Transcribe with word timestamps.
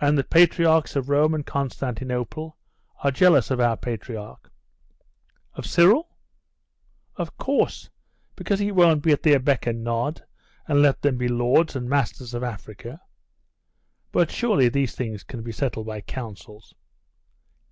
'And 0.00 0.16
the 0.16 0.22
patriarchs 0.22 0.94
of 0.94 1.08
Rome 1.08 1.34
and 1.34 1.44
Constantinople 1.44 2.56
are 3.02 3.10
jealous 3.10 3.50
of 3.50 3.58
our 3.58 3.76
patriarch.' 3.76 4.48
'Of 5.54 5.66
Cyril?' 5.66 6.06
'Of 7.16 7.36
course, 7.36 7.90
because 8.36 8.60
he 8.60 8.70
won't 8.70 9.02
be 9.02 9.10
at 9.10 9.24
their 9.24 9.40
beck 9.40 9.66
and 9.66 9.82
nod, 9.82 10.24
and 10.68 10.80
let 10.82 11.02
them 11.02 11.16
be 11.18 11.26
lords 11.26 11.74
and 11.74 11.88
masters 11.90 12.32
of 12.32 12.44
Africa.' 12.44 13.00
'But 14.12 14.30
surely 14.30 14.68
these 14.68 14.94
things 14.94 15.24
can 15.24 15.42
be 15.42 15.50
settled 15.50 15.88
by 15.88 16.00
councils? 16.02 16.72